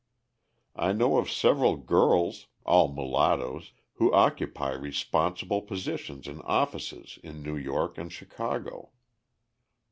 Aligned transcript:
I 0.75 0.93
know 0.93 1.17
of 1.19 1.29
several 1.29 1.77
girls 1.77 2.47
(all 2.65 2.91
mulattoes) 2.91 3.71
who 3.97 4.11
occupy 4.11 4.71
responsible 4.71 5.61
positions 5.61 6.25
in 6.27 6.41
offices 6.41 7.19
in 7.23 7.43
New 7.43 7.55
York 7.55 7.99
and 7.99 8.11
Chicago. 8.11 8.93